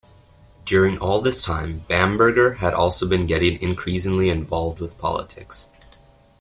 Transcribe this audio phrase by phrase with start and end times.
[0.65, 5.69] During all this time, Bamberger had also been getting increasingly involved with politics.